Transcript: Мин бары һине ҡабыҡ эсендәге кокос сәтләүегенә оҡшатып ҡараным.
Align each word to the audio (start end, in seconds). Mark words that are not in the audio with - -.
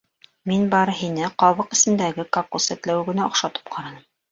Мин 0.51 0.63
бары 0.71 0.95
һине 1.01 1.29
ҡабыҡ 1.43 1.77
эсендәге 1.77 2.27
кокос 2.39 2.69
сәтләүегенә 2.73 3.27
оҡшатып 3.31 3.73
ҡараным. 3.79 4.05